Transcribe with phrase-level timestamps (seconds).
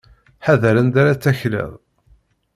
[0.45, 1.71] Ḥader anda ara takleḍ.